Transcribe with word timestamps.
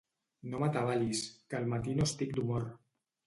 No 0.53 0.61
m'atabalis, 0.61 1.21
que 1.53 1.59
al 1.59 1.69
matí 1.75 1.95
no 1.99 2.09
estic 2.09 2.35
d'humor. 2.39 2.67